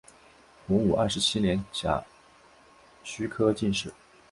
[0.65, 2.03] 洪武二十七年甲
[3.03, 3.93] 戌科进士。